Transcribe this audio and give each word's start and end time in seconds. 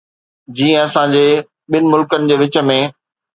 جيئن 0.55 0.77
اسان 0.85 1.05
جي 1.17 1.21
ٻن 1.75 1.83
ملڪن 1.93 2.21
جي 2.29 2.35
وچ 2.45 2.55
۾. 2.73 2.81